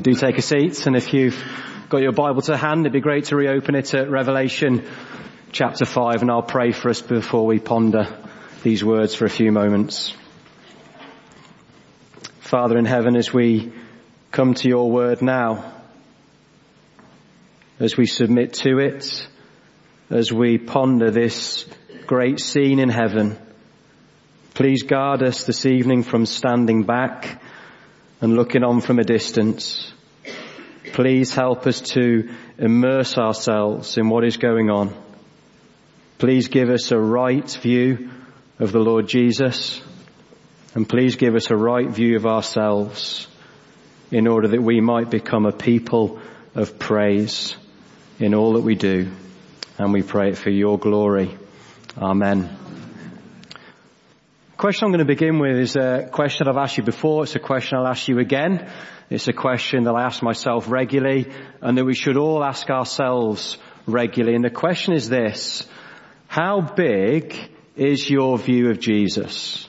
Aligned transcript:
Do 0.00 0.14
take 0.14 0.36
a 0.36 0.42
seat, 0.42 0.86
and 0.86 0.94
if 0.94 1.14
you've 1.14 1.42
got 1.88 2.02
your 2.02 2.12
Bible 2.12 2.42
to 2.42 2.56
hand, 2.56 2.80
it'd 2.80 2.92
be 2.92 3.00
great 3.00 3.26
to 3.26 3.36
reopen 3.36 3.74
it 3.74 3.94
at 3.94 4.10
Revelation 4.10 4.86
chapter 5.52 5.86
5, 5.86 6.20
and 6.20 6.30
I'll 6.30 6.42
pray 6.42 6.72
for 6.72 6.90
us 6.90 7.00
before 7.00 7.46
we 7.46 7.58
ponder 7.58 8.06
these 8.62 8.84
words 8.84 9.14
for 9.14 9.24
a 9.24 9.30
few 9.30 9.50
moments. 9.52 10.12
Father 12.40 12.76
in 12.76 12.84
heaven, 12.84 13.16
as 13.16 13.32
we 13.32 13.72
come 14.32 14.52
to 14.54 14.68
your 14.68 14.90
word 14.90 15.22
now, 15.22 15.72
as 17.80 17.96
we 17.96 18.04
submit 18.04 18.52
to 18.54 18.78
it, 18.78 19.26
as 20.10 20.30
we 20.30 20.58
ponder 20.58 21.10
this 21.10 21.64
great 22.06 22.38
scene 22.38 22.80
in 22.80 22.90
heaven, 22.90 23.38
please 24.52 24.82
guard 24.82 25.22
us 25.22 25.44
this 25.44 25.64
evening 25.64 26.02
from 26.02 26.26
standing 26.26 26.82
back 26.82 27.40
and 28.20 28.34
looking 28.34 28.64
on 28.64 28.80
from 28.80 28.98
a 28.98 29.04
distance. 29.04 29.92
Please 30.92 31.34
help 31.34 31.66
us 31.66 31.80
to 31.92 32.30
immerse 32.58 33.18
ourselves 33.18 33.98
in 33.98 34.08
what 34.08 34.24
is 34.24 34.36
going 34.36 34.70
on. 34.70 34.94
Please 36.18 36.48
give 36.48 36.70
us 36.70 36.90
a 36.92 36.98
right 36.98 37.50
view 37.62 38.10
of 38.58 38.72
the 38.72 38.78
Lord 38.78 39.06
Jesus 39.06 39.82
and 40.74 40.88
please 40.88 41.16
give 41.16 41.34
us 41.34 41.50
a 41.50 41.56
right 41.56 41.88
view 41.88 42.16
of 42.16 42.26
ourselves 42.26 43.26
in 44.10 44.26
order 44.26 44.48
that 44.48 44.62
we 44.62 44.80
might 44.80 45.10
become 45.10 45.46
a 45.46 45.52
people 45.52 46.20
of 46.54 46.78
praise 46.78 47.56
in 48.18 48.34
all 48.34 48.54
that 48.54 48.62
we 48.62 48.74
do. 48.74 49.10
And 49.78 49.92
we 49.92 50.02
pray 50.02 50.30
it 50.30 50.38
for 50.38 50.50
your 50.50 50.78
glory. 50.78 51.36
Amen 51.98 52.65
question 54.56 54.86
I'm 54.86 54.92
going 54.92 55.00
to 55.00 55.04
begin 55.04 55.38
with 55.38 55.58
is 55.58 55.76
a 55.76 56.08
question 56.10 56.48
I've 56.48 56.56
asked 56.56 56.78
you 56.78 56.82
before. 56.82 57.24
It's 57.24 57.34
a 57.34 57.40
question 57.40 57.76
I'll 57.76 57.86
ask 57.86 58.08
you 58.08 58.18
again. 58.18 58.70
It's 59.10 59.28
a 59.28 59.34
question 59.34 59.84
that 59.84 59.94
I 59.94 60.04
ask 60.04 60.22
myself 60.22 60.70
regularly 60.70 61.30
and 61.60 61.76
that 61.76 61.84
we 61.84 61.94
should 61.94 62.16
all 62.16 62.42
ask 62.42 62.70
ourselves 62.70 63.58
regularly. 63.86 64.34
And 64.34 64.44
the 64.44 64.50
question 64.50 64.94
is 64.94 65.10
this. 65.10 65.68
How 66.26 66.62
big 66.62 67.36
is 67.76 68.08
your 68.08 68.38
view 68.38 68.70
of 68.70 68.80
Jesus? 68.80 69.68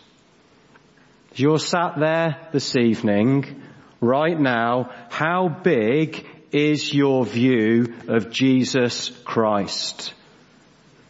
You're 1.35 1.59
sat 1.59 1.99
there 1.99 2.47
this 2.53 2.77
evening, 2.77 3.61
right 3.99 4.39
now, 4.39 4.91
how 5.09 5.49
big 5.49 6.25
is 6.53 6.93
your 6.93 7.25
view 7.25 7.93
of 8.07 8.31
Jesus 8.31 9.09
Christ? 9.25 10.13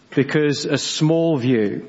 Because 0.09 0.65
a 0.65 0.79
small 0.79 1.37
view 1.37 1.87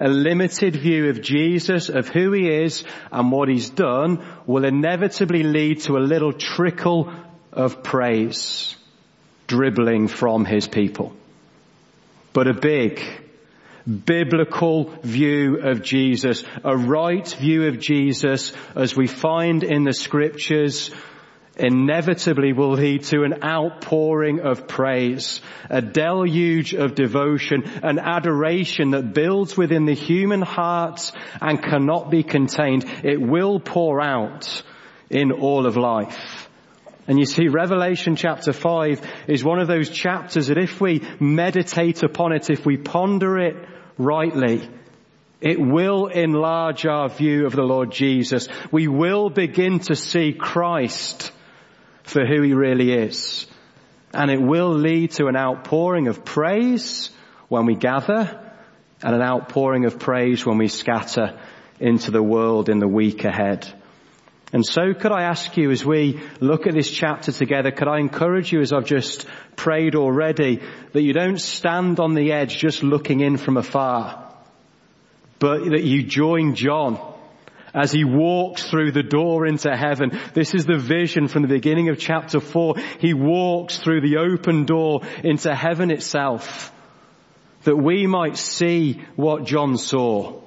a 0.00 0.08
limited 0.08 0.76
view 0.76 1.10
of 1.10 1.20
Jesus, 1.20 1.88
of 1.88 2.08
who 2.08 2.32
he 2.32 2.48
is 2.48 2.84
and 3.10 3.32
what 3.32 3.48
he's 3.48 3.70
done 3.70 4.24
will 4.46 4.64
inevitably 4.64 5.42
lead 5.42 5.80
to 5.82 5.96
a 5.96 6.06
little 6.12 6.32
trickle 6.32 7.12
of 7.52 7.82
praise 7.82 8.76
dribbling 9.46 10.06
from 10.08 10.44
his 10.44 10.68
people. 10.68 11.12
But 12.32 12.46
a 12.46 12.54
big, 12.54 13.02
biblical 13.88 14.92
view 15.02 15.60
of 15.62 15.82
Jesus, 15.82 16.44
a 16.62 16.76
right 16.76 17.26
view 17.26 17.66
of 17.66 17.80
Jesus 17.80 18.52
as 18.76 18.94
we 18.94 19.06
find 19.06 19.64
in 19.64 19.84
the 19.84 19.94
scriptures 19.94 20.90
inevitably 21.58 22.52
will 22.52 22.72
lead 22.72 23.04
to 23.04 23.24
an 23.24 23.42
outpouring 23.42 24.40
of 24.40 24.68
praise, 24.68 25.40
a 25.68 25.82
deluge 25.82 26.74
of 26.74 26.94
devotion, 26.94 27.64
an 27.82 27.98
adoration 27.98 28.90
that 28.90 29.12
builds 29.12 29.56
within 29.56 29.84
the 29.84 29.94
human 29.94 30.42
heart 30.42 31.12
and 31.40 31.62
cannot 31.62 32.10
be 32.10 32.22
contained. 32.22 32.84
It 33.02 33.20
will 33.20 33.60
pour 33.60 34.00
out 34.00 34.62
in 35.10 35.32
all 35.32 35.66
of 35.66 35.76
life. 35.76 36.48
And 37.06 37.18
you 37.18 37.24
see, 37.24 37.48
Revelation 37.48 38.16
chapter 38.16 38.52
5 38.52 39.00
is 39.28 39.42
one 39.42 39.58
of 39.58 39.66
those 39.66 39.88
chapters 39.88 40.48
that 40.48 40.58
if 40.58 40.80
we 40.80 41.02
meditate 41.18 42.02
upon 42.02 42.32
it, 42.32 42.50
if 42.50 42.66
we 42.66 42.76
ponder 42.76 43.38
it 43.38 43.56
rightly, 43.96 44.68
it 45.40 45.58
will 45.58 46.08
enlarge 46.08 46.84
our 46.84 47.08
view 47.08 47.46
of 47.46 47.52
the 47.52 47.62
Lord 47.62 47.92
Jesus. 47.92 48.48
We 48.70 48.88
will 48.88 49.30
begin 49.30 49.78
to 49.80 49.96
see 49.96 50.34
Christ 50.34 51.32
for 52.08 52.24
who 52.24 52.42
he 52.42 52.54
really 52.54 52.92
is. 52.92 53.46
And 54.12 54.30
it 54.30 54.40
will 54.40 54.72
lead 54.72 55.12
to 55.12 55.26
an 55.26 55.36
outpouring 55.36 56.08
of 56.08 56.24
praise 56.24 57.10
when 57.48 57.66
we 57.66 57.74
gather 57.74 58.40
and 59.02 59.14
an 59.14 59.22
outpouring 59.22 59.84
of 59.84 59.98
praise 59.98 60.44
when 60.44 60.58
we 60.58 60.68
scatter 60.68 61.38
into 61.78 62.10
the 62.10 62.22
world 62.22 62.68
in 62.68 62.78
the 62.78 62.88
week 62.88 63.24
ahead. 63.24 63.72
And 64.52 64.64
so 64.64 64.94
could 64.94 65.12
I 65.12 65.24
ask 65.24 65.54
you 65.58 65.70
as 65.70 65.84
we 65.84 66.20
look 66.40 66.66
at 66.66 66.72
this 66.72 66.90
chapter 66.90 67.30
together, 67.32 67.70
could 67.70 67.86
I 67.86 67.98
encourage 67.98 68.50
you 68.50 68.62
as 68.62 68.72
I've 68.72 68.86
just 68.86 69.26
prayed 69.56 69.94
already 69.94 70.62
that 70.92 71.02
you 71.02 71.12
don't 71.12 71.38
stand 71.38 72.00
on 72.00 72.14
the 72.14 72.32
edge 72.32 72.56
just 72.56 72.82
looking 72.82 73.20
in 73.20 73.36
from 73.36 73.58
afar, 73.58 74.34
but 75.38 75.64
that 75.66 75.84
you 75.84 76.02
join 76.02 76.54
John 76.54 76.98
as 77.74 77.92
he 77.92 78.04
walks 78.04 78.68
through 78.68 78.92
the 78.92 79.02
door 79.02 79.46
into 79.46 79.74
heaven. 79.76 80.18
This 80.34 80.54
is 80.54 80.66
the 80.66 80.78
vision 80.78 81.28
from 81.28 81.42
the 81.42 81.48
beginning 81.48 81.88
of 81.88 81.98
chapter 81.98 82.40
four. 82.40 82.76
He 82.98 83.14
walks 83.14 83.78
through 83.78 84.00
the 84.00 84.18
open 84.18 84.64
door 84.64 85.02
into 85.22 85.54
heaven 85.54 85.90
itself 85.90 86.72
that 87.64 87.76
we 87.76 88.06
might 88.06 88.36
see 88.36 89.02
what 89.16 89.44
John 89.44 89.76
saw, 89.76 90.40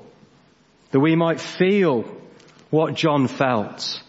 that 0.91 0.99
we 0.99 1.15
might 1.15 1.39
feel 1.39 2.03
what 2.69 2.95
John 2.95 3.27
felt, 3.27 4.01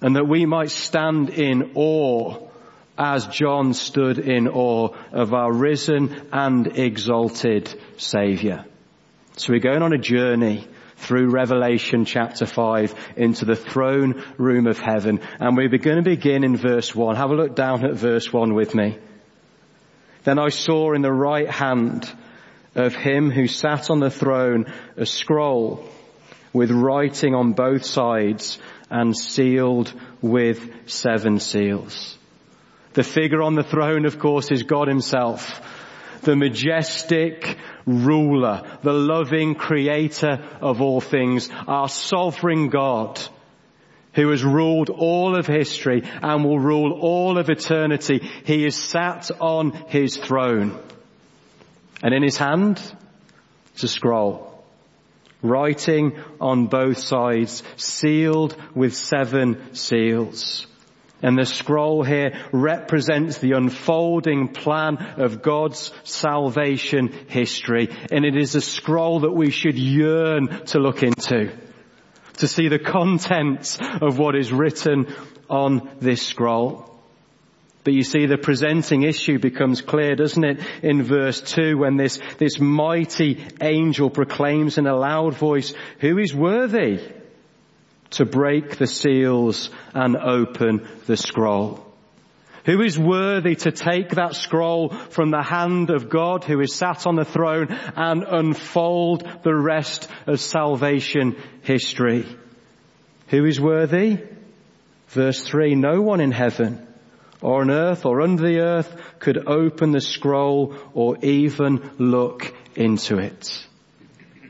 and 0.00 0.16
that 0.16 0.28
we 0.28 0.46
might 0.46 0.70
stand 0.70 1.30
in 1.30 1.72
awe 1.74 2.48
as 2.96 3.26
John 3.26 3.74
stood 3.74 4.18
in 4.18 4.46
awe 4.46 4.88
of 5.12 5.34
our 5.34 5.52
risen 5.52 6.28
and 6.32 6.78
exalted 6.78 7.74
Saviour. 7.96 8.64
So 9.36 9.52
we're 9.52 9.58
going 9.58 9.82
on 9.82 9.92
a 9.92 9.98
journey 9.98 10.68
through 11.04 11.30
Revelation 11.30 12.06
chapter 12.06 12.46
5 12.46 12.94
into 13.16 13.44
the 13.44 13.56
throne 13.56 14.24
room 14.38 14.66
of 14.66 14.78
heaven. 14.78 15.20
And 15.38 15.56
we're 15.56 15.68
going 15.68 16.02
to 16.02 16.02
begin 16.02 16.44
in 16.44 16.56
verse 16.56 16.94
1. 16.94 17.16
Have 17.16 17.30
a 17.30 17.34
look 17.34 17.54
down 17.54 17.84
at 17.84 17.94
verse 17.94 18.32
1 18.32 18.54
with 18.54 18.74
me. 18.74 18.98
Then 20.24 20.38
I 20.38 20.48
saw 20.48 20.94
in 20.94 21.02
the 21.02 21.12
right 21.12 21.48
hand 21.48 22.10
of 22.74 22.94
him 22.94 23.30
who 23.30 23.46
sat 23.46 23.90
on 23.90 24.00
the 24.00 24.10
throne 24.10 24.72
a 24.96 25.04
scroll 25.04 25.86
with 26.54 26.70
writing 26.70 27.34
on 27.34 27.52
both 27.52 27.84
sides 27.84 28.58
and 28.90 29.16
sealed 29.16 29.92
with 30.22 30.90
seven 30.90 31.38
seals. 31.38 32.16
The 32.94 33.02
figure 33.02 33.42
on 33.42 33.56
the 33.56 33.62
throne, 33.62 34.06
of 34.06 34.18
course, 34.18 34.50
is 34.50 34.62
God 34.62 34.88
himself 34.88 35.60
the 36.24 36.36
majestic 36.36 37.56
ruler, 37.86 38.78
the 38.82 38.92
loving 38.92 39.54
creator 39.54 40.42
of 40.60 40.80
all 40.80 41.00
things, 41.00 41.48
our 41.66 41.88
sovereign 41.88 42.68
God, 42.68 43.20
who 44.14 44.30
has 44.30 44.44
ruled 44.44 44.90
all 44.90 45.36
of 45.36 45.46
history 45.46 46.02
and 46.04 46.44
will 46.44 46.58
rule 46.58 46.92
all 47.00 47.36
of 47.36 47.50
eternity. 47.50 48.18
He 48.44 48.64
is 48.64 48.76
sat 48.76 49.30
on 49.40 49.72
his 49.88 50.16
throne. 50.16 50.78
And 52.02 52.14
in 52.14 52.22
his 52.22 52.36
hand 52.36 52.80
is 53.74 53.84
a 53.84 53.88
scroll, 53.88 54.64
writing 55.42 56.18
on 56.40 56.66
both 56.66 56.98
sides, 56.98 57.62
sealed 57.76 58.56
with 58.74 58.94
seven 58.94 59.74
seals. 59.74 60.66
And 61.24 61.38
the 61.38 61.46
scroll 61.46 62.04
here 62.04 62.38
represents 62.52 63.38
the 63.38 63.52
unfolding 63.52 64.48
plan 64.48 64.98
of 65.16 65.40
God's 65.40 65.90
salvation 66.02 67.08
history. 67.28 67.88
And 68.12 68.26
it 68.26 68.36
is 68.36 68.54
a 68.54 68.60
scroll 68.60 69.20
that 69.20 69.32
we 69.32 69.50
should 69.50 69.78
yearn 69.78 70.66
to 70.66 70.78
look 70.78 71.02
into. 71.02 71.50
To 72.34 72.46
see 72.46 72.68
the 72.68 72.78
contents 72.78 73.78
of 74.02 74.18
what 74.18 74.36
is 74.36 74.52
written 74.52 75.14
on 75.48 75.88
this 75.98 76.20
scroll. 76.20 76.90
But 77.84 77.94
you 77.94 78.02
see 78.02 78.26
the 78.26 78.36
presenting 78.36 79.04
issue 79.04 79.38
becomes 79.38 79.80
clear, 79.80 80.16
doesn't 80.16 80.44
it, 80.44 80.60
in 80.82 81.04
verse 81.04 81.40
2 81.40 81.78
when 81.78 81.96
this, 81.96 82.20
this 82.36 82.60
mighty 82.60 83.42
angel 83.62 84.10
proclaims 84.10 84.76
in 84.76 84.86
a 84.86 84.94
loud 84.94 85.38
voice, 85.38 85.72
who 86.00 86.18
is 86.18 86.34
worthy 86.34 87.00
to 88.14 88.24
break 88.24 88.76
the 88.76 88.86
seals 88.86 89.70
and 89.92 90.16
open 90.16 90.86
the 91.06 91.16
scroll. 91.16 91.84
Who 92.66 92.80
is 92.80 92.98
worthy 92.98 93.56
to 93.56 93.72
take 93.72 94.10
that 94.10 94.34
scroll 94.34 94.88
from 94.88 95.30
the 95.30 95.42
hand 95.42 95.90
of 95.90 96.08
God 96.08 96.44
who 96.44 96.60
is 96.60 96.74
sat 96.74 97.06
on 97.06 97.16
the 97.16 97.24
throne 97.24 97.68
and 97.70 98.22
unfold 98.22 99.28
the 99.42 99.54
rest 99.54 100.08
of 100.26 100.40
salvation 100.40 101.36
history? 101.62 102.24
Who 103.28 103.44
is 103.44 103.60
worthy? 103.60 104.18
Verse 105.08 105.44
3, 105.44 105.74
no 105.74 106.00
one 106.00 106.20
in 106.20 106.32
heaven 106.32 106.86
or 107.42 107.60
on 107.60 107.70
earth 107.70 108.06
or 108.06 108.22
under 108.22 108.42
the 108.42 108.60
earth 108.60 108.96
could 109.18 109.46
open 109.46 109.92
the 109.92 110.00
scroll 110.00 110.74
or 110.94 111.18
even 111.22 111.90
look 111.98 112.54
into 112.74 113.18
it. 113.18 113.66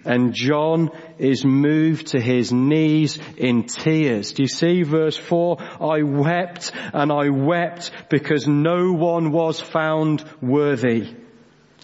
And 0.05 0.35
John 0.35 0.91
is 1.19 1.45
moved 1.45 2.09
to 2.09 2.21
his 2.21 2.53
knees 2.53 3.19
in 3.37 3.65
tears. 3.65 4.33
Do 4.33 4.43
you 4.43 4.49
see 4.49 4.83
verse 4.83 5.17
4? 5.17 5.57
I 5.61 6.03
wept 6.03 6.73
and 6.93 7.11
I 7.11 7.31
wept 7.31 7.91
because 8.11 8.47
no 8.47 8.93
one 8.93 9.33
was 9.33 9.61
found 9.61 10.25
worthy 10.41 11.15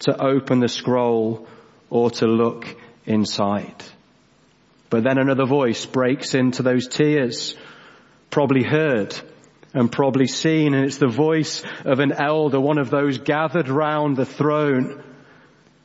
to 0.01 0.23
open 0.23 0.59
the 0.59 0.69
scroll 0.69 1.47
or 1.89 2.11
to 2.11 2.27
look 2.27 2.65
inside. 3.05 3.83
But 4.89 5.03
then 5.03 5.17
another 5.17 5.45
voice 5.45 5.85
breaks 5.85 6.33
into 6.33 6.63
those 6.63 6.87
tears, 6.87 7.55
probably 8.29 8.63
heard 8.63 9.15
and 9.73 9.91
probably 9.91 10.27
seen, 10.27 10.73
and 10.73 10.85
it's 10.85 10.97
the 10.97 11.07
voice 11.07 11.63
of 11.85 11.99
an 11.99 12.11
elder, 12.11 12.59
one 12.59 12.77
of 12.77 12.89
those 12.89 13.19
gathered 13.19 13.69
round 13.69 14.17
the 14.17 14.25
throne, 14.25 15.01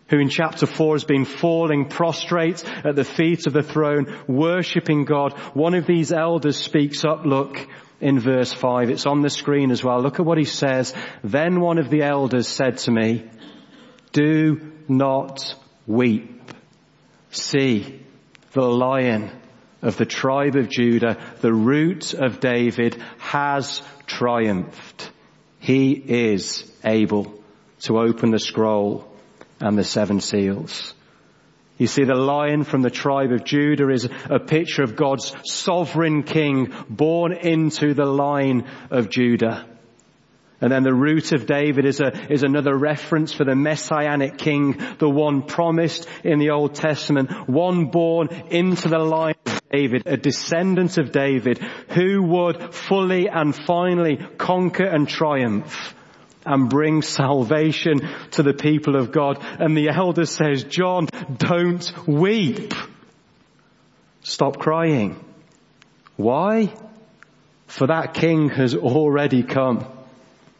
who 0.09 0.19
in 0.19 0.29
chapter 0.29 0.67
4 0.67 0.95
has 0.95 1.05
been 1.05 1.25
falling 1.25 1.89
prostrate 1.89 2.65
at 2.85 2.95
the 2.95 3.05
feet 3.05 3.47
of 3.47 3.53
the 3.53 3.63
throne, 3.63 4.15
worshipping 4.29 5.05
God. 5.05 5.33
One 5.55 5.75
of 5.75 5.87
these 5.87 6.13
elders 6.13 6.57
speaks 6.57 7.05
up, 7.05 7.25
look, 7.25 7.67
in 8.01 8.21
verse 8.21 8.53
5. 8.53 8.91
It's 8.91 9.07
on 9.07 9.23
the 9.23 9.31
screen 9.31 9.71
as 9.71 9.83
well. 9.83 10.01
Look 10.01 10.21
at 10.21 10.27
what 10.27 10.39
he 10.39 10.45
says. 10.45 10.95
Then 11.25 11.61
one 11.61 11.79
of 11.79 11.91
the 11.91 12.03
elders 12.03 12.47
said 12.47 12.79
to 12.79 12.91
me, 12.91 13.29
do 14.13 14.73
not 14.89 15.55
weep. 15.87 16.53
See, 17.31 18.01
the 18.53 18.63
lion 18.63 19.31
of 19.83 19.97
the 19.97 20.07
tribe 20.07 20.57
of 20.57 20.69
Judah, 20.69 21.19
the 21.41 21.53
root 21.53 22.15
of 22.15 22.41
David, 22.41 23.03
has 23.19 23.83
triumphed. 24.07 25.11
He 25.59 25.93
is 25.93 26.71
able 26.85 27.43
to 27.81 27.99
open 27.99 28.31
the 28.31 28.39
scroll 28.39 29.06
and 29.61 29.79
the 29.79 29.85
seven 29.85 30.21
seals. 30.21 30.95
You 31.79 31.87
see, 31.87 32.05
the 32.05 32.15
lion 32.15 32.65
from 32.65 32.81
the 32.83 32.91
tribe 32.91 33.33
of 33.33 33.45
Judah 33.45 33.91
is 33.91 34.09
a 34.31 34.39
picture 34.39 34.83
of 34.83 34.97
God's 34.97 35.35
sovereign 35.45 36.23
king 36.23 36.73
born 36.89 37.33
into 37.33 37.93
the 37.93 38.07
line 38.07 38.67
of 38.91 39.11
Judah. 39.11 39.67
And 40.59 40.73
then 40.73 40.85
the 40.85 40.95
root 40.95 41.33
of 41.33 41.45
David 41.45 41.85
is 41.85 42.01
a, 42.01 42.33
is 42.33 42.43
another 42.43 42.75
reference 42.75 43.35
for 43.35 43.45
the 43.45 43.55
messianic 43.55 44.39
king, 44.39 44.81
the 44.99 45.09
one 45.09 45.43
promised 45.43 46.09
in 46.25 46.39
the 46.39 46.51
Old 46.51 46.75
Testament, 46.75 47.31
one 47.47 47.91
born 47.91 48.29
into 48.49 48.89
the 48.89 48.99
line 48.99 49.35
of 49.45 49.61
David, 49.71 50.05
a 50.07 50.17
descendant 50.17 50.97
of 50.97 51.13
David, 51.13 51.59
who 51.59 52.23
would 52.23 52.75
fully 52.75 53.29
and 53.29 53.55
finally 53.55 54.17
conquer 54.39 54.87
and 54.87 55.07
triumph 55.07 55.95
and 56.47 56.71
bring 56.71 57.03
salvation 57.03 58.09
to 58.33 58.43
the 58.43 58.55
people 58.55 58.97
of 58.97 59.13
God. 59.13 59.39
And 59.43 59.77
the 59.77 59.89
elder 59.89 60.25
says, 60.25 60.65
John, 60.65 61.09
don't 61.37 62.07
weep. 62.07 62.73
Stop 64.23 64.59
crying. 64.59 65.23
Why? 66.17 66.73
For 67.67 67.89
that 67.89 68.15
king 68.15 68.49
has 68.51 68.75
already 68.75 69.43
come. 69.43 69.87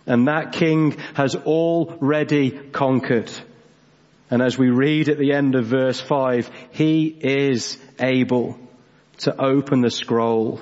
And 0.07 0.29
that 0.29 0.53
king 0.53 0.93
has 1.15 1.35
already 1.35 2.51
conquered. 2.51 3.31
And 4.31 4.43
as 4.43 4.59
we 4.59 4.71
read 4.71 5.09
at 5.09 5.19
the 5.19 5.33
end 5.33 5.55
of 5.55 5.67
verse 5.67 6.01
5, 6.01 6.51
he 6.73 7.07
is 7.07 7.79
able 8.01 8.59
to 9.19 9.41
open 9.41 9.81
the 9.81 9.91
scroll 9.91 10.61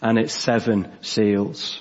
and 0.00 0.18
its 0.18 0.34
seven 0.34 0.90
seals. 1.02 1.80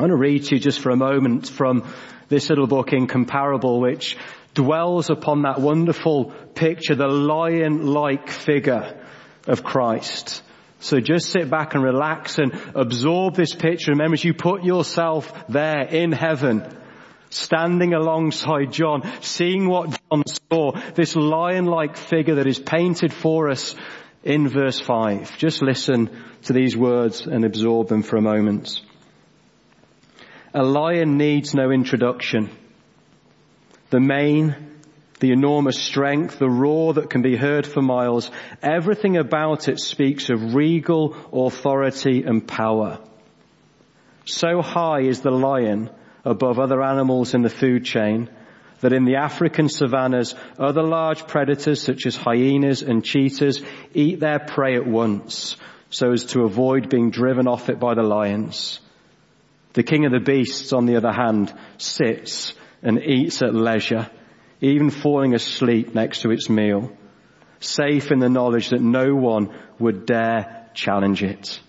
I 0.00 0.04
want 0.04 0.12
to 0.12 0.16
read 0.16 0.44
to 0.44 0.54
you 0.54 0.60
just 0.62 0.80
for 0.80 0.88
a 0.88 0.96
moment 0.96 1.46
from 1.46 1.86
this 2.30 2.48
little 2.48 2.66
book 2.66 2.94
Incomparable 2.94 3.82
which 3.82 4.16
dwells 4.54 5.10
upon 5.10 5.42
that 5.42 5.60
wonderful 5.60 6.32
picture, 6.54 6.94
the 6.94 7.06
lion-like 7.06 8.30
figure 8.30 8.98
of 9.46 9.62
Christ. 9.62 10.42
So 10.78 11.00
just 11.00 11.28
sit 11.28 11.50
back 11.50 11.74
and 11.74 11.84
relax 11.84 12.38
and 12.38 12.58
absorb 12.74 13.34
this 13.34 13.54
picture. 13.54 13.92
Remember, 13.92 14.14
as 14.14 14.24
you 14.24 14.32
put 14.32 14.64
yourself 14.64 15.30
there 15.50 15.82
in 15.82 16.12
heaven, 16.12 16.64
standing 17.28 17.92
alongside 17.92 18.72
John, 18.72 19.02
seeing 19.20 19.68
what 19.68 20.00
John 20.10 20.22
saw, 20.50 20.80
this 20.94 21.14
lion-like 21.14 21.98
figure 21.98 22.36
that 22.36 22.46
is 22.46 22.58
painted 22.58 23.12
for 23.12 23.50
us 23.50 23.74
in 24.24 24.48
verse 24.48 24.80
5. 24.80 25.36
Just 25.36 25.60
listen 25.60 26.08
to 26.44 26.54
these 26.54 26.74
words 26.74 27.26
and 27.26 27.44
absorb 27.44 27.88
them 27.88 28.02
for 28.02 28.16
a 28.16 28.22
moment. 28.22 28.80
A 30.52 30.64
lion 30.64 31.16
needs 31.16 31.54
no 31.54 31.70
introduction. 31.70 32.50
The 33.90 34.00
mane, 34.00 34.56
the 35.20 35.30
enormous 35.30 35.80
strength, 35.80 36.40
the 36.40 36.50
roar 36.50 36.94
that 36.94 37.08
can 37.08 37.22
be 37.22 37.36
heard 37.36 37.66
for 37.66 37.80
miles, 37.80 38.32
everything 38.60 39.16
about 39.16 39.68
it 39.68 39.78
speaks 39.78 40.28
of 40.28 40.54
regal 40.54 41.14
authority 41.32 42.24
and 42.24 42.46
power. 42.46 42.98
So 44.24 44.60
high 44.60 45.02
is 45.02 45.20
the 45.20 45.30
lion 45.30 45.88
above 46.24 46.58
other 46.58 46.82
animals 46.82 47.32
in 47.34 47.42
the 47.42 47.48
food 47.48 47.84
chain 47.84 48.28
that 48.80 48.92
in 48.92 49.04
the 49.04 49.16
African 49.16 49.68
savannas, 49.68 50.34
other 50.58 50.82
large 50.82 51.28
predators 51.28 51.80
such 51.80 52.06
as 52.06 52.16
hyenas 52.16 52.82
and 52.82 53.04
cheetahs 53.04 53.62
eat 53.94 54.18
their 54.18 54.40
prey 54.40 54.74
at 54.74 54.86
once 54.86 55.56
so 55.90 56.10
as 56.10 56.24
to 56.26 56.42
avoid 56.42 56.88
being 56.88 57.10
driven 57.10 57.46
off 57.46 57.68
it 57.68 57.78
by 57.78 57.94
the 57.94 58.02
lions. 58.02 58.80
The 59.72 59.82
king 59.82 60.04
of 60.04 60.12
the 60.12 60.20
beasts, 60.20 60.72
on 60.72 60.86
the 60.86 60.96
other 60.96 61.12
hand, 61.12 61.52
sits 61.78 62.54
and 62.82 63.02
eats 63.02 63.42
at 63.42 63.54
leisure, 63.54 64.10
even 64.60 64.90
falling 64.90 65.34
asleep 65.34 65.94
next 65.94 66.22
to 66.22 66.30
its 66.30 66.48
meal, 66.48 66.90
safe 67.60 68.10
in 68.10 68.18
the 68.18 68.28
knowledge 68.28 68.70
that 68.70 68.80
no 68.80 69.14
one 69.14 69.56
would 69.78 70.06
dare 70.06 70.70
challenge 70.74 71.22
it. 71.22 71.60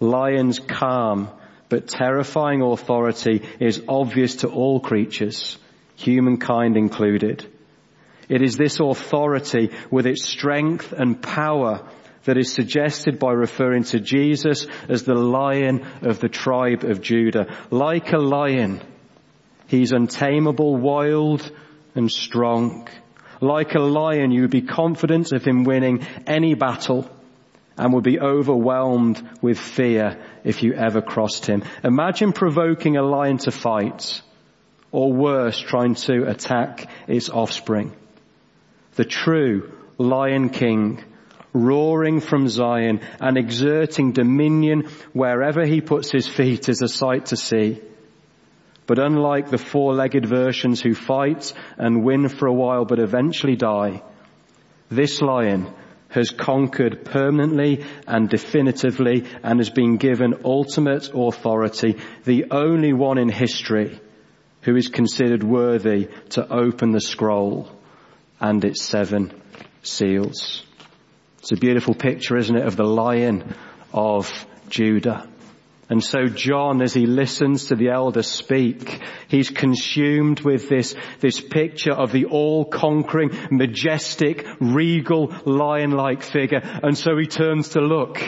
Lion's 0.00 0.58
calm 0.58 1.30
but 1.70 1.88
terrifying 1.88 2.62
authority 2.62 3.42
is 3.60 3.82
obvious 3.88 4.36
to 4.36 4.48
all 4.48 4.80
creatures, 4.80 5.56
humankind 5.94 6.76
included. 6.76 7.46
It 8.28 8.42
is 8.42 8.56
this 8.56 8.80
authority 8.80 9.70
with 9.90 10.06
its 10.06 10.24
strength 10.24 10.92
and 10.92 11.22
power 11.22 11.88
that 12.24 12.36
is 12.36 12.52
suggested 12.52 13.18
by 13.18 13.32
referring 13.32 13.84
to 13.84 14.00
Jesus 14.00 14.66
as 14.88 15.04
the 15.04 15.14
lion 15.14 15.86
of 16.02 16.20
the 16.20 16.28
tribe 16.28 16.84
of 16.84 17.00
Judah. 17.00 17.56
Like 17.70 18.12
a 18.12 18.18
lion, 18.18 18.80
he's 19.68 19.92
untamable, 19.92 20.76
wild 20.76 21.50
and 21.94 22.10
strong. 22.10 22.88
Like 23.40 23.74
a 23.74 23.80
lion, 23.80 24.32
you 24.32 24.42
would 24.42 24.50
be 24.50 24.62
confident 24.62 25.32
of 25.32 25.44
him 25.44 25.64
winning 25.64 26.06
any 26.26 26.54
battle 26.54 27.10
and 27.78 27.94
would 27.94 28.04
be 28.04 28.20
overwhelmed 28.20 29.26
with 29.40 29.58
fear 29.58 30.22
if 30.44 30.62
you 30.62 30.74
ever 30.74 31.00
crossed 31.00 31.46
him. 31.46 31.62
Imagine 31.82 32.32
provoking 32.32 32.98
a 32.98 33.02
lion 33.02 33.38
to 33.38 33.50
fight 33.50 34.20
or 34.92 35.12
worse, 35.12 35.58
trying 35.58 35.94
to 35.94 36.28
attack 36.28 36.90
its 37.06 37.30
offspring. 37.30 37.96
The 38.96 39.04
true 39.04 39.72
lion 39.96 40.50
king 40.50 41.02
roaring 41.52 42.20
from 42.20 42.48
Zion 42.48 43.00
and 43.20 43.36
exerting 43.36 44.12
dominion 44.12 44.88
wherever 45.12 45.64
he 45.64 45.80
puts 45.80 46.10
his 46.10 46.28
feet 46.28 46.68
is 46.68 46.82
a 46.82 46.88
sight 46.88 47.26
to 47.26 47.36
see. 47.36 47.80
But 48.86 48.98
unlike 48.98 49.50
the 49.50 49.58
four-legged 49.58 50.26
versions 50.26 50.80
who 50.80 50.94
fight 50.94 51.52
and 51.78 52.04
win 52.04 52.28
for 52.28 52.46
a 52.46 52.52
while 52.52 52.84
but 52.84 52.98
eventually 52.98 53.56
die, 53.56 54.02
this 54.90 55.20
lion 55.20 55.72
has 56.08 56.30
conquered 56.30 57.04
permanently 57.04 57.84
and 58.06 58.28
definitively 58.28 59.26
and 59.44 59.60
has 59.60 59.70
been 59.70 59.96
given 59.96 60.40
ultimate 60.44 61.10
authority, 61.14 61.98
the 62.24 62.46
only 62.50 62.92
one 62.92 63.16
in 63.16 63.28
history 63.28 64.00
who 64.62 64.74
is 64.76 64.88
considered 64.88 65.44
worthy 65.44 66.08
to 66.30 66.52
open 66.52 66.90
the 66.90 67.00
scroll 67.00 67.70
and 68.40 68.64
its 68.64 68.82
seven 68.82 69.32
seals. 69.82 70.64
It's 71.40 71.52
a 71.52 71.56
beautiful 71.56 71.94
picture, 71.94 72.36
isn't 72.36 72.56
it, 72.56 72.66
of 72.66 72.76
the 72.76 72.84
lion 72.84 73.54
of 73.92 74.46
Judah. 74.68 75.26
And 75.88 76.04
so 76.04 76.28
John, 76.28 76.82
as 76.82 76.94
he 76.94 77.06
listens 77.06 77.66
to 77.66 77.74
the 77.74 77.88
elder 77.88 78.22
speak, 78.22 79.00
he's 79.26 79.50
consumed 79.50 80.40
with 80.40 80.68
this, 80.68 80.94
this 81.18 81.40
picture 81.40 81.92
of 81.92 82.12
the 82.12 82.26
all-conquering, 82.26 83.30
majestic, 83.50 84.46
regal, 84.60 85.34
lion-like 85.44 86.22
figure. 86.22 86.60
And 86.62 86.96
so 86.96 87.16
he 87.16 87.26
turns 87.26 87.70
to 87.70 87.80
look. 87.80 88.20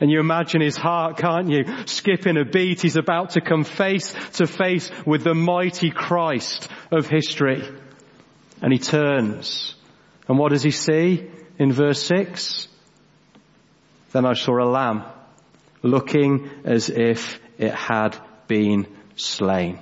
And 0.00 0.10
you 0.10 0.20
imagine 0.20 0.60
his 0.60 0.76
heart, 0.76 1.16
can't 1.16 1.48
you? 1.48 1.64
Skipping 1.86 2.36
a 2.36 2.44
beat, 2.44 2.82
he's 2.82 2.96
about 2.96 3.30
to 3.30 3.40
come 3.40 3.64
face 3.64 4.14
to 4.34 4.46
face 4.46 4.90
with 5.04 5.24
the 5.24 5.34
mighty 5.34 5.90
Christ 5.90 6.68
of 6.92 7.08
history. 7.08 7.64
And 8.62 8.72
he 8.72 8.78
turns. 8.78 9.74
And 10.28 10.38
what 10.38 10.52
does 10.52 10.62
he 10.62 10.70
see? 10.70 11.28
In 11.58 11.72
verse 11.72 12.02
6. 12.04 12.68
Then 14.12 14.24
I 14.24 14.34
saw 14.34 14.62
a 14.62 14.68
lamb 14.68 15.04
looking 15.82 16.50
as 16.64 16.88
if 16.88 17.40
it 17.58 17.74
had 17.74 18.16
been 18.46 18.86
slain. 19.16 19.78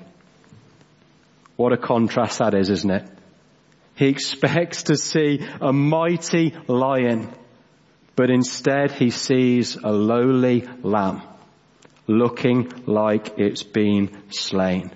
What 1.56 1.72
a 1.72 1.76
contrast 1.76 2.40
that 2.40 2.54
is, 2.54 2.70
isn't 2.70 2.90
it? 2.90 3.08
He 3.94 4.06
expects 4.08 4.84
to 4.84 4.96
see 4.96 5.46
a 5.60 5.72
mighty 5.72 6.54
lion, 6.66 7.32
but 8.14 8.30
instead 8.30 8.92
he 8.92 9.10
sees 9.10 9.76
a 9.76 9.92
lowly 9.92 10.66
lamb 10.82 11.22
looking 12.06 12.72
like 12.86 13.38
it's 13.38 13.62
been 13.62 14.16
slain. 14.30 14.90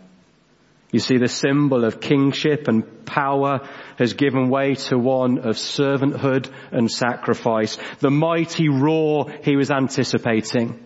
You 0.92 0.99
see, 0.99 1.18
the 1.18 1.28
symbol 1.28 1.85
of 1.85 2.00
kingship 2.00 2.66
and 2.66 3.04
power 3.06 3.68
has 3.97 4.14
given 4.14 4.49
way 4.49 4.75
to 4.75 4.99
one 4.99 5.38
of 5.38 5.56
servanthood 5.56 6.50
and 6.73 6.90
sacrifice. 6.90 7.78
The 8.00 8.11
mighty 8.11 8.68
roar 8.68 9.30
he 9.44 9.56
was 9.56 9.70
anticipating 9.70 10.85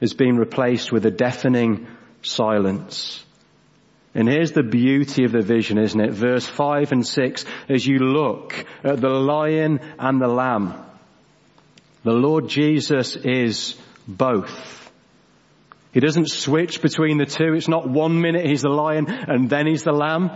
has 0.00 0.12
been 0.12 0.36
replaced 0.36 0.92
with 0.92 1.06
a 1.06 1.10
deafening 1.10 1.86
silence. 2.22 3.24
And 4.14 4.28
here's 4.28 4.52
the 4.52 4.62
beauty 4.62 5.24
of 5.24 5.32
the 5.32 5.40
vision, 5.40 5.78
isn't 5.78 6.00
it? 6.00 6.12
Verse 6.12 6.46
5 6.46 6.92
and 6.92 7.06
6, 7.06 7.44
as 7.68 7.86
you 7.86 7.98
look 7.98 8.54
at 8.82 9.00
the 9.00 9.08
lion 9.08 9.80
and 9.98 10.20
the 10.20 10.28
lamb, 10.28 10.74
the 12.02 12.12
Lord 12.12 12.48
Jesus 12.48 13.14
is 13.16 13.76
both. 14.08 14.79
He 15.92 16.00
doesn't 16.00 16.30
switch 16.30 16.82
between 16.82 17.18
the 17.18 17.26
two. 17.26 17.54
It's 17.54 17.68
not 17.68 17.88
one 17.88 18.20
minute 18.20 18.46
he's 18.46 18.62
the 18.62 18.68
lion 18.68 19.06
and 19.08 19.50
then 19.50 19.66
he's 19.66 19.82
the 19.82 19.92
lamb. 19.92 20.30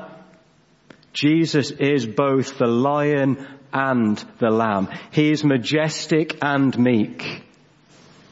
Jesus 1.12 1.70
is 1.70 2.06
both 2.06 2.58
the 2.58 2.66
lion 2.66 3.46
and 3.73 4.18
the 4.38 4.50
lamb. 4.50 4.88
He 5.12 5.30
is 5.30 5.44
majestic 5.44 6.38
and 6.42 6.76
meek. 6.76 7.44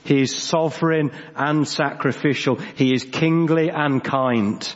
He 0.04 0.22
is 0.22 0.36
sovereign 0.36 1.12
and 1.36 1.66
sacrificial. 1.66 2.56
He 2.56 2.92
is 2.92 3.04
kingly 3.04 3.70
and 3.70 4.02
kind. 4.02 4.74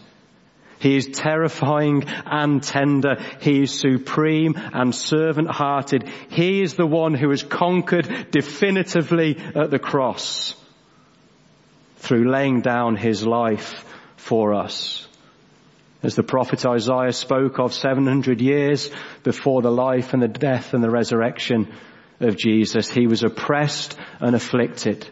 He 0.78 0.96
is 0.96 1.08
terrifying 1.08 2.04
and 2.06 2.62
tender. 2.62 3.16
He 3.40 3.62
is 3.62 3.76
supreme 3.76 4.54
and 4.56 4.94
servant 4.94 5.50
hearted. 5.50 6.08
He 6.30 6.62
is 6.62 6.74
the 6.74 6.86
one 6.86 7.14
who 7.14 7.30
has 7.30 7.42
conquered 7.42 8.30
definitively 8.30 9.36
at 9.36 9.72
the 9.72 9.80
cross 9.80 10.54
through 11.96 12.30
laying 12.30 12.60
down 12.60 12.96
his 12.96 13.26
life 13.26 13.84
for 14.16 14.54
us. 14.54 15.06
As 16.02 16.14
the 16.14 16.22
prophet 16.22 16.64
Isaiah 16.64 17.12
spoke 17.12 17.58
of 17.58 17.74
700 17.74 18.40
years 18.40 18.90
before 19.22 19.62
the 19.62 19.70
life 19.70 20.12
and 20.12 20.22
the 20.22 20.28
death 20.28 20.74
and 20.74 20.84
the 20.84 20.90
resurrection 20.90 21.72
of 22.20 22.36
Jesus, 22.36 22.90
he 22.90 23.06
was 23.06 23.24
oppressed 23.24 23.96
and 24.20 24.34
afflicted. 24.34 25.08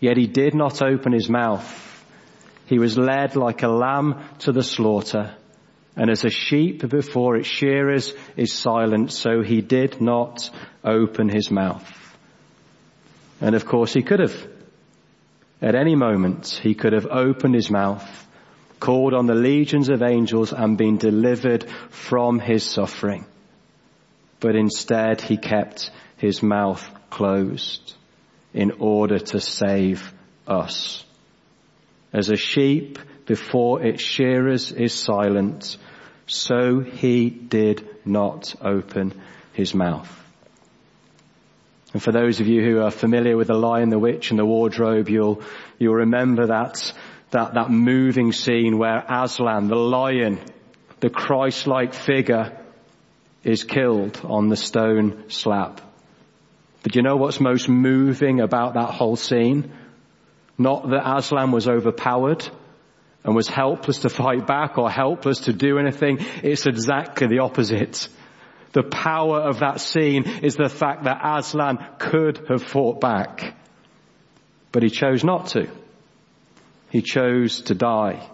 Yet 0.00 0.16
he 0.16 0.26
did 0.26 0.54
not 0.54 0.82
open 0.82 1.12
his 1.12 1.28
mouth. 1.28 1.84
He 2.66 2.78
was 2.78 2.98
led 2.98 3.34
like 3.34 3.62
a 3.62 3.68
lamb 3.68 4.22
to 4.40 4.52
the 4.52 4.62
slaughter. 4.62 5.34
And 5.96 6.10
as 6.10 6.24
a 6.24 6.30
sheep 6.30 6.88
before 6.88 7.36
its 7.36 7.48
shearers 7.48 8.12
is 8.36 8.52
silent, 8.52 9.10
so 9.10 9.42
he 9.42 9.62
did 9.62 10.00
not 10.00 10.48
open 10.84 11.28
his 11.28 11.50
mouth. 11.50 11.84
And 13.40 13.54
of 13.54 13.66
course 13.66 13.92
he 13.92 14.02
could 14.02 14.20
have. 14.20 14.57
At 15.60 15.74
any 15.74 15.96
moment, 15.96 16.60
he 16.62 16.74
could 16.74 16.92
have 16.92 17.06
opened 17.06 17.54
his 17.54 17.70
mouth, 17.70 18.26
called 18.78 19.12
on 19.12 19.26
the 19.26 19.34
legions 19.34 19.88
of 19.88 20.02
angels 20.02 20.52
and 20.52 20.78
been 20.78 20.98
delivered 20.98 21.68
from 21.90 22.38
his 22.38 22.62
suffering. 22.64 23.26
But 24.40 24.54
instead, 24.54 25.20
he 25.20 25.36
kept 25.36 25.90
his 26.16 26.42
mouth 26.42 26.88
closed 27.10 27.94
in 28.54 28.72
order 28.78 29.18
to 29.18 29.40
save 29.40 30.12
us. 30.46 31.04
As 32.12 32.30
a 32.30 32.36
sheep 32.36 32.98
before 33.26 33.82
its 33.82 34.00
shearers 34.00 34.70
is 34.72 34.94
silent, 34.94 35.76
so 36.26 36.80
he 36.80 37.30
did 37.30 37.86
not 38.04 38.54
open 38.62 39.12
his 39.52 39.74
mouth. 39.74 40.14
And 41.92 42.02
for 42.02 42.12
those 42.12 42.40
of 42.40 42.46
you 42.46 42.62
who 42.62 42.80
are 42.82 42.90
familiar 42.90 43.36
with 43.36 43.48
the 43.48 43.54
lion, 43.54 43.88
the 43.88 43.98
witch 43.98 44.30
and 44.30 44.38
the 44.38 44.44
wardrobe, 44.44 45.08
you'll, 45.08 45.42
you'll 45.78 45.94
remember 45.94 46.48
that, 46.48 46.92
that, 47.30 47.54
that 47.54 47.70
moving 47.70 48.32
scene 48.32 48.78
where 48.78 49.04
Aslan, 49.08 49.68
the 49.68 49.76
lion, 49.76 50.38
the 51.00 51.08
Christ-like 51.08 51.94
figure, 51.94 52.58
is 53.42 53.64
killed 53.64 54.20
on 54.24 54.48
the 54.48 54.56
stone 54.56 55.30
slab. 55.30 55.80
But 56.82 56.94
you 56.94 57.02
know 57.02 57.16
what's 57.16 57.40
most 57.40 57.68
moving 57.68 58.40
about 58.40 58.74
that 58.74 58.90
whole 58.90 59.16
scene? 59.16 59.72
Not 60.58 60.90
that 60.90 61.16
Aslan 61.16 61.52
was 61.52 61.68
overpowered 61.68 62.46
and 63.24 63.34
was 63.34 63.48
helpless 63.48 63.98
to 63.98 64.08
fight 64.08 64.46
back 64.46 64.78
or 64.78 64.90
helpless 64.90 65.40
to 65.40 65.52
do 65.52 65.78
anything. 65.78 66.18
It's 66.42 66.66
exactly 66.66 67.28
the 67.28 67.40
opposite. 67.40 68.08
The 68.72 68.82
power 68.82 69.40
of 69.40 69.60
that 69.60 69.80
scene 69.80 70.24
is 70.42 70.56
the 70.56 70.68
fact 70.68 71.04
that 71.04 71.20
Aslan 71.24 71.78
could 71.98 72.46
have 72.48 72.62
fought 72.62 73.00
back, 73.00 73.56
but 74.72 74.82
he 74.82 74.90
chose 74.90 75.24
not 75.24 75.48
to. 75.48 75.68
He 76.90 77.02
chose 77.02 77.62
to 77.62 77.74
die, 77.74 78.28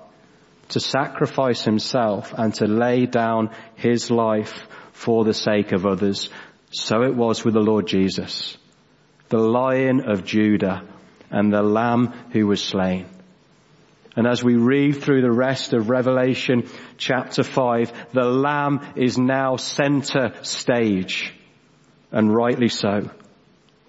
to 0.70 0.80
sacrifice 0.80 1.64
himself 1.64 2.34
and 2.36 2.54
to 2.54 2.66
lay 2.66 3.06
down 3.06 3.50
his 3.76 4.10
life 4.10 4.66
for 4.92 5.24
the 5.24 5.34
sake 5.34 5.72
of 5.72 5.86
others. 5.86 6.30
So 6.70 7.02
it 7.02 7.14
was 7.14 7.44
with 7.44 7.54
the 7.54 7.60
Lord 7.60 7.86
Jesus, 7.86 8.56
the 9.28 9.38
lion 9.38 10.08
of 10.08 10.24
Judah 10.24 10.82
and 11.30 11.52
the 11.52 11.62
lamb 11.62 12.12
who 12.32 12.46
was 12.46 12.62
slain. 12.62 13.06
And 14.16 14.26
as 14.26 14.44
we 14.44 14.54
read 14.54 15.02
through 15.02 15.23
the 15.23 15.33
rest 15.33 15.73
of 15.73 15.90
Revelation 15.90 16.68
chapter 16.99 17.42
5, 17.42 18.12
the 18.12 18.25
Lamb 18.25 18.92
is 18.94 19.18
now 19.18 19.56
center 19.56 20.35
stage. 20.42 21.33
And 22.12 22.33
rightly 22.33 22.68
so. 22.68 23.11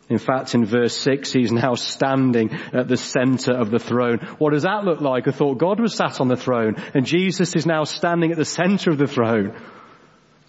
In 0.10 0.18
fact, 0.20 0.54
in 0.54 0.66
verse 0.66 0.96
6, 0.98 1.32
he's 1.32 1.52
now 1.52 1.76
standing 1.76 2.54
at 2.74 2.88
the 2.88 2.98
center 2.98 3.54
of 3.54 3.72
the 3.72 3.80
throne. 3.80 4.20
What 4.38 4.54
does 4.54 4.64
that 4.64 4.84
look 4.84 5.02
like? 5.02 5.28
I 5.28 5.32
thought 5.32 5.58
God 5.58 5.80
was 5.80 5.96
sat 5.96 6.22
on 6.22 6.28
the 6.28 6.36
throne 6.36 6.76
and 6.94 7.06
Jesus 7.06 7.56
is 7.56 7.66
now 7.66 7.84
standing 7.84 8.32
at 8.32 8.38
the 8.38 8.46
center 8.46 8.92
of 8.92 9.00
the 9.00 9.08
throne. 9.08 9.60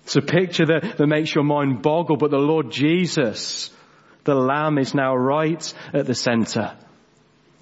It's 0.05 0.17
a 0.17 0.23
picture 0.23 0.67
that, 0.67 0.99
that 0.99 1.07
makes 1.07 1.35
your 1.35 1.45
mind 1.45 1.83
boggle, 1.83 2.17
but 2.17 2.31
the 2.31 2.39
Lord 2.39 2.71
Jesus, 2.71 3.71
the 4.25 4.35
Lamb 4.35 4.79
is 4.79 4.95
now 4.95 5.17
right 5.17 5.75
at 5.93 6.07
the 6.07 6.15
center. 6.15 6.77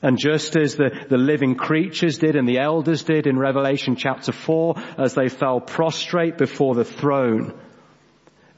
And 0.04 0.18
just 0.18 0.54
as 0.54 0.76
the, 0.76 0.90
the 1.08 1.16
living 1.16 1.54
creatures 1.54 2.18
did 2.18 2.36
and 2.36 2.46
the 2.46 2.58
elders 2.58 3.04
did 3.04 3.26
in 3.26 3.38
Revelation 3.38 3.96
chapter 3.96 4.32
4, 4.32 4.74
as 4.98 5.14
they 5.14 5.30
fell 5.30 5.60
prostrate 5.60 6.36
before 6.36 6.74
the 6.74 6.84
throne, 6.84 7.58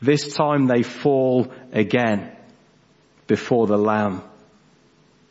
this 0.03 0.35
time 0.35 0.67
they 0.67 0.83
fall 0.83 1.53
again 1.73 2.37
before 3.29 3.69
the 3.69 3.79
Lamb. 3.79 4.23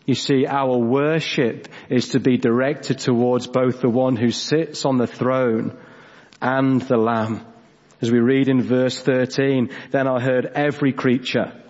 You 0.06 0.16
see, 0.16 0.46
our 0.46 0.78
worship 0.78 1.68
is 1.90 2.08
to 2.10 2.22
be 2.22 2.38
directed 2.38 3.00
towards 3.00 3.48
both 3.48 3.82
the 3.82 3.90
one 3.90 4.16
who 4.16 4.32
sits 4.32 4.86
on 4.86 4.98
the 4.98 5.08
throne 5.08 5.78
and 6.42 6.82
the 6.82 6.96
Lamb. 6.96 7.46
As 8.02 8.10
we 8.10 8.20
read 8.20 8.48
in 8.48 8.62
verse 8.62 8.98
13, 9.02 9.70
then 9.92 10.08
I 10.08 10.22
heard 10.22 10.46
every 10.46 10.94
creature 10.94 11.62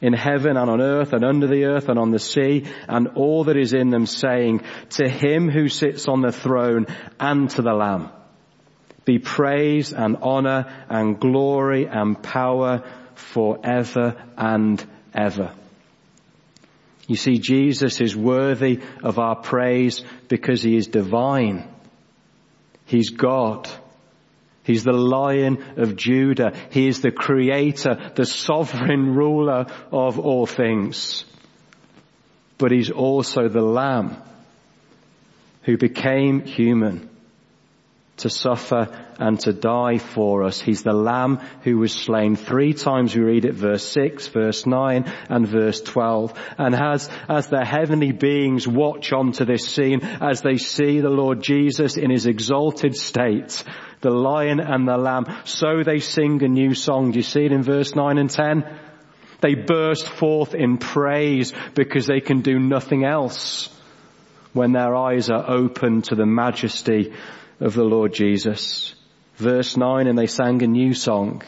in 0.00 0.12
heaven 0.12 0.56
and 0.56 0.70
on 0.70 0.80
earth 0.80 1.12
and 1.12 1.24
under 1.24 1.46
the 1.46 1.64
earth 1.64 1.88
and 1.88 1.98
on 1.98 2.10
the 2.10 2.18
sea 2.18 2.64
and 2.88 3.08
all 3.16 3.44
that 3.44 3.56
is 3.56 3.72
in 3.72 3.90
them 3.90 4.06
saying 4.06 4.62
to 4.90 5.08
him 5.08 5.50
who 5.50 5.68
sits 5.68 6.08
on 6.08 6.22
the 6.22 6.32
throne 6.32 6.86
and 7.18 7.50
to 7.50 7.62
the 7.62 7.72
lamb 7.72 8.10
be 9.10 9.18
praise 9.18 9.92
and 9.92 10.18
honor 10.22 10.86
and 10.88 11.18
glory 11.18 11.86
and 11.86 12.22
power 12.22 12.84
forever 13.14 14.16
and 14.36 14.84
ever. 15.12 15.52
You 17.08 17.16
see, 17.16 17.38
Jesus 17.38 18.00
is 18.00 18.16
worthy 18.16 18.80
of 19.02 19.18
our 19.18 19.34
praise 19.34 20.04
because 20.28 20.62
he 20.62 20.76
is 20.76 20.86
divine. 20.86 21.68
He's 22.84 23.10
God. 23.10 23.68
He's 24.62 24.84
the 24.84 24.92
lion 24.92 25.64
of 25.76 25.96
Judah. 25.96 26.52
He 26.70 26.86
is 26.86 27.00
the 27.00 27.10
creator, 27.10 28.12
the 28.14 28.26
sovereign 28.26 29.14
ruler 29.14 29.66
of 29.90 30.18
all 30.18 30.46
things. 30.46 31.24
But 32.58 32.72
he's 32.72 32.90
also 32.90 33.48
the 33.48 33.62
lamb 33.62 34.16
who 35.62 35.78
became 35.78 36.44
human 36.44 37.08
to 38.18 38.28
suffer 38.28 38.88
and 39.18 39.40
to 39.40 39.52
die 39.52 39.98
for 39.98 40.44
us. 40.44 40.60
He's 40.60 40.82
the 40.82 40.92
lamb 40.92 41.38
who 41.62 41.78
was 41.78 41.92
slain. 41.92 42.36
Three 42.36 42.74
times 42.74 43.14
we 43.14 43.22
read 43.22 43.46
it, 43.46 43.54
verse 43.54 43.86
6, 43.88 44.28
verse 44.28 44.66
9, 44.66 45.10
and 45.28 45.48
verse 45.48 45.80
12. 45.80 46.38
And 46.58 46.74
as, 46.74 47.08
as 47.28 47.48
the 47.48 47.64
heavenly 47.64 48.12
beings 48.12 48.68
watch 48.68 49.12
onto 49.12 49.44
this 49.46 49.66
scene, 49.66 50.02
as 50.02 50.42
they 50.42 50.56
see 50.56 51.00
the 51.00 51.10
Lord 51.10 51.42
Jesus 51.42 51.96
in 51.96 52.10
his 52.10 52.26
exalted 52.26 52.94
state, 52.94 53.62
the 54.00 54.10
lion 54.10 54.60
and 54.60 54.88
the 54.88 54.96
lamb. 54.96 55.26
So 55.44 55.82
they 55.84 56.00
sing 56.00 56.42
a 56.42 56.48
new 56.48 56.74
song. 56.74 57.12
Do 57.12 57.18
you 57.18 57.22
see 57.22 57.44
it 57.44 57.52
in 57.52 57.62
verse 57.62 57.94
9 57.94 58.18
and 58.18 58.30
10? 58.30 58.64
They 59.40 59.54
burst 59.54 60.08
forth 60.08 60.54
in 60.54 60.78
praise 60.78 61.52
because 61.74 62.06
they 62.06 62.20
can 62.20 62.42
do 62.42 62.58
nothing 62.58 63.04
else 63.04 63.68
when 64.52 64.72
their 64.72 64.94
eyes 64.94 65.30
are 65.30 65.48
open 65.48 66.02
to 66.02 66.14
the 66.14 66.26
majesty 66.26 67.14
of 67.60 67.74
the 67.74 67.84
Lord 67.84 68.12
Jesus. 68.12 68.94
Verse 69.36 69.76
9, 69.76 70.06
and 70.06 70.18
they 70.18 70.26
sang 70.26 70.62
a 70.62 70.66
new 70.66 70.92
song, 70.92 71.42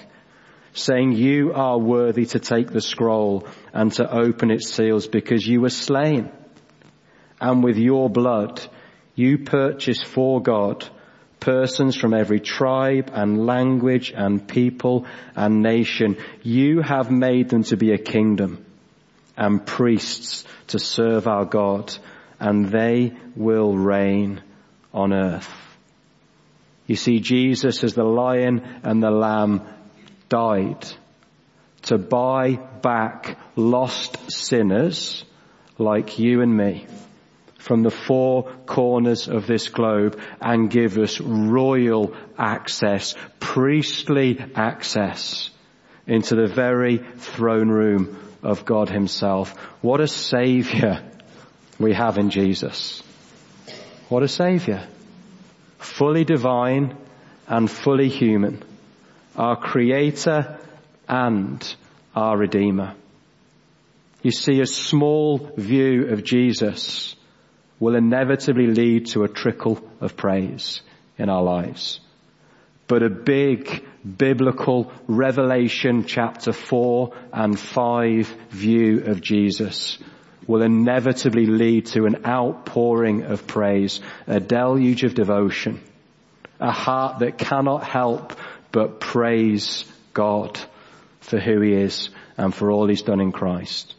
saying, 0.73 1.13
You 1.13 1.53
are 1.53 1.79
worthy 1.79 2.25
to 2.27 2.39
take 2.39 2.71
the 2.71 2.81
scroll 2.81 3.47
and 3.73 3.93
to 3.93 4.11
open 4.11 4.51
its 4.51 4.73
seals 4.73 5.07
because 5.07 5.47
you 5.47 5.61
were 5.61 5.69
slain. 5.69 6.31
And 7.41 7.63
with 7.63 7.77
your 7.77 8.09
blood, 8.09 8.63
you 9.15 9.39
purchased 9.39 10.07
for 10.07 10.41
God 10.41 10.89
persons 11.43 11.97
from 11.97 12.15
every 12.15 12.39
tribe 12.39 13.11
and 13.13 13.47
language 13.47 14.13
and 14.15 14.47
people 14.47 15.07
and 15.35 15.61
nation. 15.61 16.17
You 16.45 16.83
have 16.83 17.11
made 17.11 17.49
them 17.49 17.65
to 17.65 17.77
be 17.77 17.91
a 17.93 17.99
kingdom 17.99 18.65
and 19.37 19.67
priests 19.67 20.45
to 20.69 20.79
serve 20.79 21.27
our 21.27 21.45
God 21.45 21.93
and 22.39 22.69
they 22.69 23.15
will 23.35 23.77
reign 23.77 24.41
on 24.95 25.13
earth. 25.13 25.53
You 26.87 26.95
see, 26.95 27.19
Jesus 27.19 27.83
as 27.83 27.95
the 27.95 28.05
lion 28.05 28.63
and 28.85 29.03
the 29.03 29.11
lamb 29.11 29.63
died 30.29 30.87
to 31.83 31.99
buy 31.99 32.55
back 32.83 33.37
lost 33.57 34.31
sinners 34.31 35.25
like 35.77 36.21
you 36.21 36.41
and 36.41 36.57
me 36.57 36.87
from 37.63 37.85
the 37.85 37.91
four 37.91 38.51
corners 38.67 39.29
of 39.29 39.47
this 39.47 39.69
globe 39.69 40.21
and 40.41 40.69
give 40.69 40.99
us 40.99 41.21
royal 41.21 42.13
access, 42.37 43.15
priestly 43.39 44.45
access 44.57 45.49
into 46.05 46.35
the 46.35 46.49
very 46.49 46.99
throne 46.99 47.69
room 47.69 48.19
of 48.43 48.65
God 48.65 48.89
himself. 48.89 49.57
What 49.81 50.01
a 50.01 50.09
savior 50.09 51.09
we 51.79 51.93
have 51.95 52.19
in 52.19 52.31
Jesus. 52.31 53.01
What 54.09 54.25
a 54.25 54.29
savior. 54.29 54.85
Fully 55.79 56.25
divine 56.25 56.97
and 57.47 57.71
fully 57.71 58.09
human. 58.09 58.65
Our 59.37 59.55
creator 59.55 60.59
and 61.09 61.77
our 62.17 62.37
redeemer. 62.37 62.97
You 64.21 64.33
see 64.33 64.61
a 64.61 64.67
small 64.67 65.53
view 65.57 66.09
of 66.09 66.25
Jesus 66.25 67.15
will 67.83 67.97
inevitably 67.97 68.69
lead 68.69 69.07
to 69.07 69.25
a 69.25 69.29
trickle 69.29 69.77
of 70.01 70.17
praise 70.17 70.83
in 71.19 71.29
our 71.29 71.43
lives. 71.43 71.99
But 72.87 73.03
a 73.03 73.11
big 73.11 73.85
biblical 74.07 74.93
Revelation 75.09 76.05
chapter 76.05 76.53
4 76.53 77.13
and 77.33 77.59
5 77.59 78.37
view 78.51 79.03
of 79.07 79.21
Jesus 79.21 79.99
will 80.47 80.63
inevitably 80.63 81.47
lead 81.47 81.87
to 81.87 82.07
an 82.07 82.25
outpouring 82.25 83.25
of 83.25 83.49
praise, 83.49 84.01
a 84.29 84.39
deluge 84.39 85.03
of 85.03 85.15
devotion, 85.15 85.81
a 86.61 86.71
heart 86.71 87.19
that 87.19 87.37
cannot 87.37 87.83
help 87.83 88.39
but 88.71 89.01
praise 89.01 89.85
God 90.15 90.57
for 91.19 91.41
who 91.41 91.61
he 91.61 91.73
is 91.73 92.11
and 92.37 92.55
for 92.55 92.71
all 92.71 92.87
he's 92.87 93.03
done 93.03 93.21
in 93.21 93.33
Christ. 93.33 93.97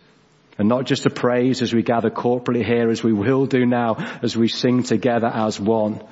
And 0.58 0.70
not 0.70 0.86
just 0.86 1.06
a 1.06 1.10
praise 1.10 1.62
as 1.62 1.74
we 1.74 1.82
gather 1.82 2.10
corporately 2.10 2.64
here 2.64 2.90
as 2.90 3.04
we 3.04 3.14
will 3.14 3.46
do 3.46 3.66
now 3.66 3.96
as 4.22 4.38
we 4.38 4.48
sing 4.48 4.84
together 4.84 5.28
as 5.28 5.60
one, 5.60 6.04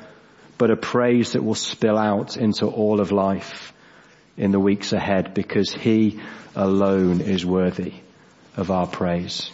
but 0.58 0.72
a 0.72 0.76
praise 0.76 1.34
that 1.34 1.44
will 1.44 1.56
spill 1.56 1.98
out 1.98 2.38
into 2.38 2.66
all 2.66 3.00
of 3.00 3.12
life 3.12 3.74
in 4.38 4.52
the 4.52 4.60
weeks 4.60 4.94
ahead 4.94 5.34
because 5.34 5.72
he 5.72 6.20
alone 6.56 7.22
is 7.22 7.46
worthy 7.46 7.94
of 8.58 8.72
our 8.72 8.88
praise. 8.88 9.52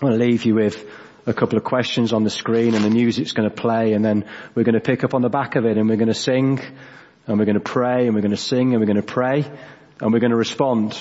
I 0.00 0.04
want 0.04 0.18
to 0.18 0.24
leave 0.24 0.44
you 0.44 0.54
with 0.54 0.84
a 1.26 1.34
couple 1.34 1.58
of 1.58 1.64
questions 1.64 2.12
on 2.12 2.24
the 2.24 2.30
screen 2.30 2.74
and 2.74 2.84
the 2.84 2.90
music's 2.90 3.32
going 3.32 3.48
to 3.48 3.54
play 3.54 3.92
and 3.92 4.04
then 4.04 4.24
we're 4.54 4.64
going 4.64 4.74
to 4.74 4.80
pick 4.80 5.04
up 5.04 5.14
on 5.14 5.22
the 5.22 5.28
back 5.28 5.56
of 5.56 5.64
it 5.64 5.76
and 5.76 5.88
we're 5.88 5.96
going 5.96 6.08
to 6.08 6.14
sing 6.14 6.60
and 7.26 7.38
we're 7.38 7.44
going 7.44 7.54
to 7.54 7.60
pray 7.60 8.06
and 8.06 8.14
we're 8.14 8.22
going 8.22 8.30
to 8.30 8.36
sing 8.36 8.72
and 8.72 8.80
we're 8.80 8.86
going 8.86 8.96
to 8.96 9.02
pray 9.02 9.44
and 10.00 10.12
we're 10.12 10.20
going 10.20 10.30
to 10.30 10.36
respond 10.36 10.96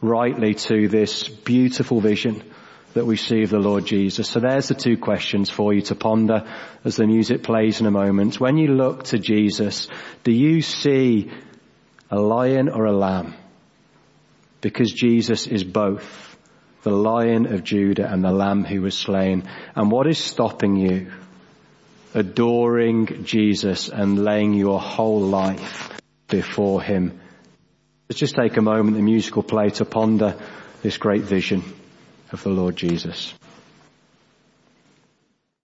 rightly 0.00 0.54
to 0.54 0.88
this 0.88 1.28
beautiful 1.28 2.00
vision 2.00 2.42
that 2.94 3.04
we 3.04 3.16
see 3.16 3.42
of 3.42 3.50
the 3.50 3.58
Lord 3.58 3.84
Jesus. 3.84 4.28
So 4.28 4.40
there's 4.40 4.68
the 4.68 4.74
two 4.74 4.96
questions 4.96 5.50
for 5.50 5.74
you 5.74 5.82
to 5.82 5.94
ponder 5.94 6.46
as 6.84 6.96
the 6.96 7.06
music 7.06 7.42
plays 7.42 7.80
in 7.80 7.86
a 7.86 7.90
moment. 7.90 8.40
When 8.40 8.56
you 8.56 8.68
look 8.68 9.04
to 9.04 9.18
Jesus, 9.18 9.88
do 10.24 10.32
you 10.32 10.62
see 10.62 11.30
a 12.10 12.18
lion 12.18 12.68
or 12.68 12.86
a 12.86 12.96
lamb? 12.96 13.34
Because 14.62 14.92
Jesus 14.92 15.46
is 15.46 15.62
both 15.62 16.38
the 16.84 16.90
lion 16.90 17.52
of 17.52 17.64
Judah 17.64 18.10
and 18.10 18.24
the 18.24 18.32
lamb 18.32 18.64
who 18.64 18.80
was 18.80 18.96
slain. 18.96 19.48
And 19.74 19.90
what 19.90 20.06
is 20.06 20.18
stopping 20.18 20.76
you 20.76 21.12
adoring 22.14 23.24
Jesus 23.24 23.90
and 23.90 24.24
laying 24.24 24.54
your 24.54 24.80
whole 24.80 25.20
life 25.20 26.00
before 26.28 26.80
him 26.80 27.20
Let's 28.08 28.20
just 28.20 28.36
take 28.36 28.56
a 28.56 28.62
moment, 28.62 28.96
the 28.96 29.02
musical 29.02 29.42
play, 29.42 29.70
to 29.70 29.84
ponder 29.84 30.36
this 30.82 30.96
great 30.96 31.22
vision 31.22 31.64
of 32.30 32.42
the 32.44 32.50
Lord 32.50 32.76
Jesus. 32.76 33.34